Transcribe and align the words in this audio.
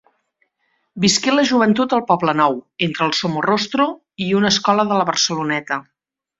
Visqué 1.03 1.33
la 1.35 1.43
joventut 1.49 1.93
al 1.97 2.01
Poblenou, 2.13 2.57
entre 2.89 3.07
el 3.09 3.15
Somorrostro 3.21 3.89
i 4.29 4.33
una 4.41 4.53
escola 4.57 4.91
de 4.93 5.01
la 5.03 5.07
Barceloneta. 5.15 5.83